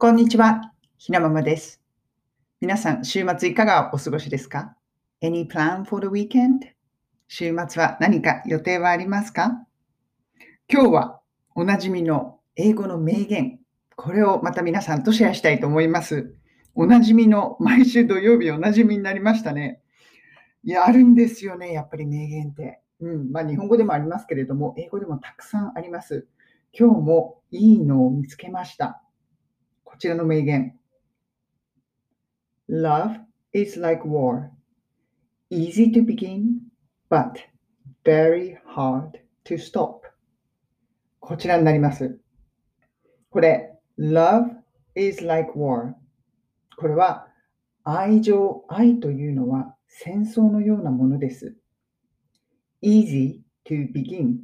[0.00, 0.72] こんにちは。
[0.96, 1.82] ひなままです。
[2.60, 4.76] 皆さん、週末いかがお過ごしですか
[5.20, 6.60] ?Any plan for the weekend?
[7.26, 9.66] 週末は何か予定はありますか？
[10.72, 11.20] 今日は
[11.56, 13.58] おなじみの英語の名言。
[13.96, 16.32] これをまた皆さんとシェアしたいと思います。
[16.76, 19.80] おなじみの毎週土曜日おなじみになりましたね。
[20.62, 22.80] いや、あるんですよね、やっぱり名言って。
[23.00, 26.28] うん、まあ日本語でもありますけれども、英語でもたくさんあります。
[26.72, 29.02] 今日もいいのを見つけました。
[29.98, 30.78] こちらの名言。
[32.70, 33.16] Love
[33.52, 34.52] is like war.
[35.50, 36.60] Easy to begin,
[37.10, 37.40] but
[38.04, 40.02] very hard to stop.
[41.18, 42.16] こちらになります。
[43.28, 44.44] これ、Love
[44.94, 45.94] is like war.
[46.76, 47.26] これは
[47.82, 51.56] 愛情、愛というのは戦争のようなものです。
[52.84, 54.36] Easy to begin.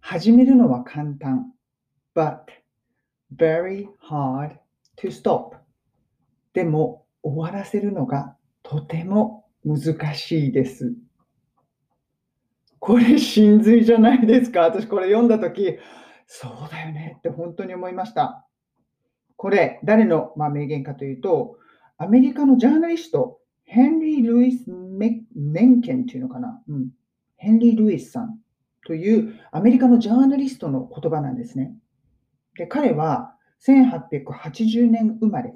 [0.00, 1.50] 始めるのは簡単。
[2.14, 2.59] But
[3.34, 4.56] very hard
[4.96, 5.56] to stop.
[6.52, 10.94] でも終わらせるのがとても難しいです。
[12.78, 14.62] これ真髄じゃないですか？
[14.62, 15.78] 私これ読んだとき、
[16.26, 18.46] そうだよねって本当に思いました。
[19.36, 21.56] これ誰の、ま、名言かというと、
[21.98, 26.88] アメリカのジャーナリスト、ヘンリー・ルイス・メンケンっていうのかな、うん、
[27.36, 28.38] ヘンリー・ルイスさん
[28.86, 31.74] というアメリカのジャーナリストの言葉なんですね。
[32.56, 33.34] で彼は
[33.66, 35.54] 1880年生まれ、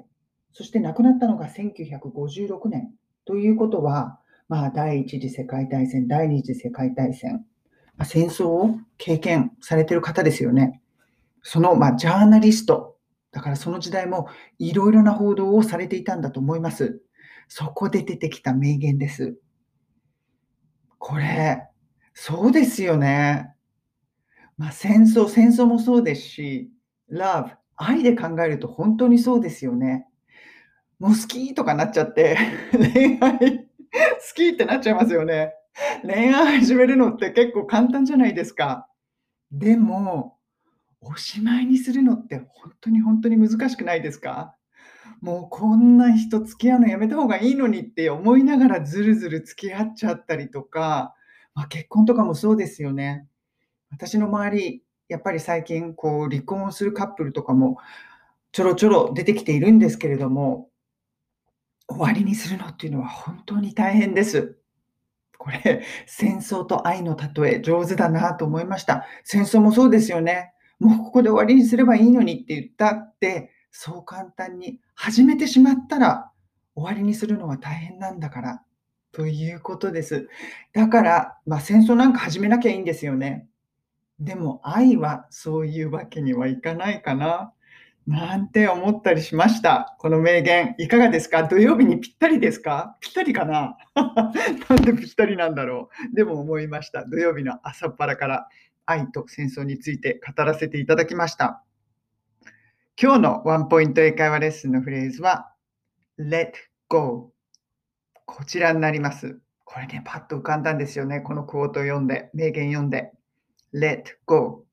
[0.53, 2.93] そして亡くなったのが1956年
[3.25, 7.45] ということは、まあ、第一次世界大戦、第二次世界大戦、
[7.97, 10.81] まあ、戦争を経験されてる方ですよね。
[11.41, 12.97] その、まあ、ジャーナリスト、
[13.31, 14.29] だからその時代も
[14.59, 17.01] いろいろな報道をされていたんだと思います。
[17.47, 19.37] そこで出てきた名言です。
[20.97, 21.67] これ、
[22.13, 23.53] そうですよね。
[24.57, 26.71] まあ、戦争、戦争もそうですし、
[27.11, 30.07] love、愛で考えると本当にそうですよね。
[30.99, 32.37] もう好きとかなっちゃって、
[32.71, 33.67] 恋愛好
[34.35, 35.53] きってなっちゃいますよね。
[36.03, 38.87] 恋愛始めるのって結構簡単じゃないですか。
[39.51, 40.37] でも、
[41.01, 44.55] おしまいにするのって本当に本当に難しくないですか
[45.21, 51.13] もうこんな人付き合うのやめた方がいいのにって思いながらずるずる付き合っちゃったりとか、
[51.53, 53.27] まあ、結婚とかもそうですよね。
[53.91, 57.77] 私の周り、やっぱり最近こう離婚をするカップルとかも
[58.51, 60.69] ちょろちょろ出てきているんですけれども、
[61.87, 64.57] 終わりにするのっていうのは本当に大変です。
[65.37, 69.05] これ、戦争と愛の例え、上手だなと思いました。
[69.23, 70.53] 戦争もそうですよね。
[70.79, 76.31] もうここで終わりにすればいいのにって言ったって、そう簡単に始めてしまったら
[76.75, 78.63] 終わりにするのは大変なんだから。
[79.11, 80.29] ということです。
[80.73, 83.47] だから、まあ、戦争なんか始めなきゃいいんですよね。
[84.19, 87.51] でも愛はそういうわけにはいかないかな。
[88.07, 89.95] なんて思ったりしました。
[89.99, 91.43] この名言、いかがですか？
[91.47, 92.97] 土曜日にぴったりですか？
[93.01, 93.77] ぴったりかな？
[94.69, 97.03] なんでぴったりなんだろうでも思いました。
[97.05, 98.47] 土曜日の朝っぱらから
[98.85, 101.63] 愛と戦争について語らせていただきました。
[103.01, 105.51] 今日のワンポイント英会話レッスンのフレーズは
[106.19, 106.51] Let
[106.89, 107.33] go
[108.25, 109.39] こちらになります。
[109.63, 111.21] これね、パッと浮かんだんですよね。
[111.21, 113.11] このクォートを読んで、名言読んで。
[113.75, 114.65] Let go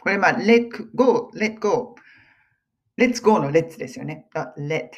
[0.00, 1.94] これまあ、let go, let go
[2.98, 4.26] Let's go の let's ですよね。
[4.34, 4.90] あ let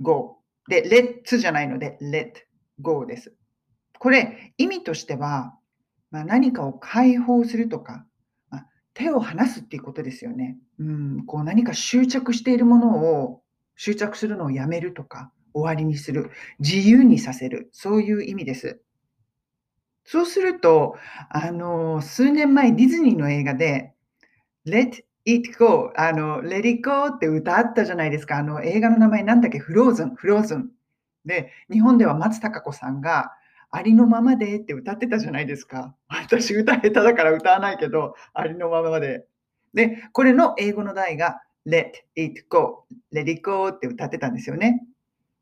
[0.00, 0.38] go。
[0.68, 2.32] で、let's じゃないので let
[2.80, 3.34] go です。
[3.98, 5.56] これ、意味としては、
[6.10, 8.04] まあ、何かを解放するとか、
[8.50, 10.58] まあ、手を離すっていうことですよね。
[10.78, 13.42] うん、こう何か執着しているものを
[13.76, 18.80] 執着するのをやめるとか、終わりにする、自由にさせる、そういう意味です。
[20.10, 20.96] そうすると、
[21.28, 23.92] あの、数年前ディズニーの映画で、
[24.66, 28.38] Let It Go、あの、Let It Go って歌あったじゃないですか。
[28.38, 29.60] あの、映画の名前なんだっけ？
[29.60, 30.70] フローズン、フローズン。
[31.24, 33.30] で、日本では松たか子さんが、
[33.70, 35.94] ありのままでって歌ってたじゃないですか。
[36.08, 39.26] 私歌下手だから歌わないけど、ありのままで。
[39.74, 44.84] で、これの英語の題が Let It Go、Let It Go って歌ってたんですよね。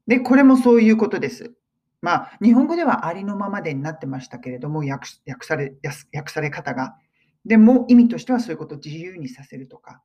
[0.06, 1.54] で、これもそういうことです。
[2.00, 5.74] まあ、日本語ではありのままでになってましたけれども、訳訳され
[6.14, 6.96] 訳され方が。
[7.44, 10.02] でも意味としてはそういうことを自由にさせるとか、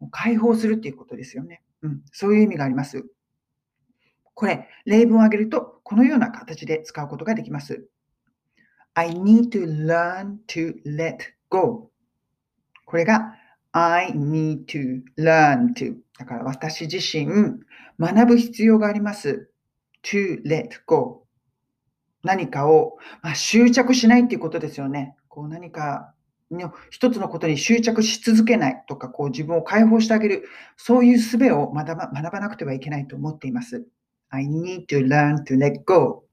[0.00, 1.62] もう解放するっていうことですよね。
[1.82, 3.04] うん、そういう意味があります。
[4.34, 7.86] これ、例文を挙げると、このような形で使うことができます。
[8.94, 11.90] I need to learn to let go.
[12.84, 13.34] これが
[13.72, 15.96] I need to learn to.
[16.18, 17.26] だから私自身、
[17.98, 19.50] 学ぶ必要があります。
[20.02, 21.19] to let go.
[22.22, 25.16] 何かを、まあ、執着しないっていうことですよね。
[25.28, 26.14] こう何か
[26.50, 33.86] の一つのことに執着し続けないとか、こう自分を解放してあげる、そういう術を学ば学ばなくてはいけないと思っています。
[34.30, 36.24] I need to learn to let go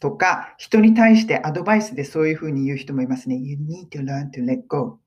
[0.00, 3.36] とか、人に対してアドバイスでそういうふうに言う人もいますね。
[3.36, 4.98] You need to learn to let go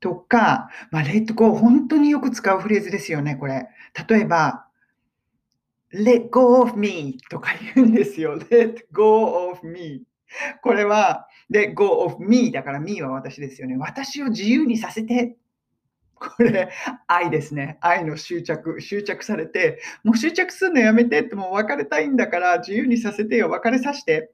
[0.00, 3.68] とか、まあ、let go 本当によく使うフレーズですよね、これ。
[4.08, 4.66] 例えば、
[5.92, 8.38] let go of me とか言うんですよ。
[8.38, 10.02] let go of me
[10.62, 13.76] これは、で、go of me だから me は私ですよね。
[13.76, 15.36] 私を自由にさせて。
[16.14, 16.70] これ、
[17.06, 17.78] 愛ですね。
[17.80, 18.80] 愛の執着。
[18.80, 23.50] 執着されて、もう執着するのやめてって、もう別れたいんだから自由にさせてよ。
[23.50, 24.30] 別れさせて。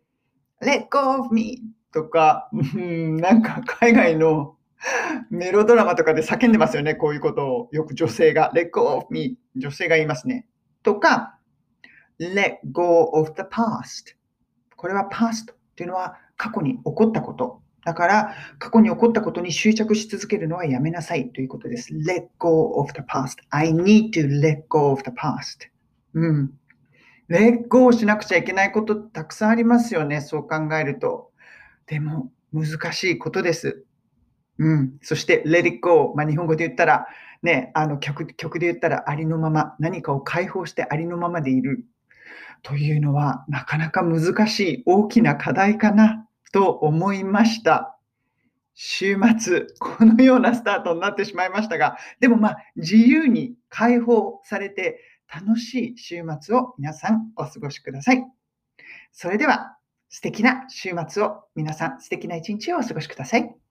[0.62, 1.62] let go of me
[1.92, 4.56] とか、うん、なんか海外の
[5.30, 6.94] メロドラマとかで叫んでますよね。
[6.94, 7.68] こういうことを。
[7.72, 8.52] よく女性が。
[8.54, 10.46] let go of me 女性が言いますね。
[10.82, 11.35] とか、
[12.20, 14.16] let go of the past
[14.76, 17.62] これは past っていうのは過去に起こったこと。
[17.84, 21.94] だから、過去に起こったことに執着し続けるのはやめなさいということです。
[21.94, 25.68] let go of the past.I need to let go of the past.
[26.14, 26.50] うん。
[27.30, 30.20] let go しなくちゃいけないことたくさんありますよね。
[30.20, 31.30] そう考えると。
[31.86, 33.84] でも、難しいことです。
[34.58, 34.98] うん。
[35.00, 36.12] そして、let it go。
[36.16, 37.06] まあ、日本語で言ったら、
[37.42, 41.84] ね、あの曲曲で言ったらありのまま、何かを解放してありのままでいる
[42.66, 47.96] というのは、なかなか難しい大きな課題かなと思いました。
[48.74, 54.98] 週末、このようなスタートになってしまいましたが、でもまあ、自由に解放されて
[55.32, 58.24] 楽しい週末を皆さんお過ごしください。
[59.12, 59.76] それでは、
[60.08, 63.65] 素敵な週末を皆さん素敵な一日をお過ごしください。